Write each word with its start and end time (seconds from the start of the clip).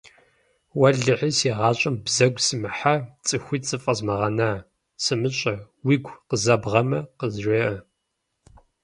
Уэлэхьи, 0.79 1.31
си 1.37 1.49
гъащӏэм 1.57 1.95
бзэгу 2.05 2.41
сымыхьа, 2.45 2.93
цӏыхуитӏ 3.27 3.67
зэфӏэзмыгъэна, 3.69 4.49
сымыщӏэ, 5.03 5.55
уигу 5.85 6.19
къызэбгъэмэ, 6.29 6.99
къызжеӏэ. 7.17 7.73